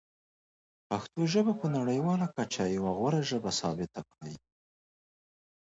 پښتو 0.89 1.21
ژبه 1.33 1.53
په 1.61 1.67
نړیواله 1.77 2.27
کچه 2.35 2.63
یوه 2.77 2.91
غوره 2.97 3.21
ژبه 3.29 3.51
ثابته 3.59 4.01
کړئ. 4.11 4.35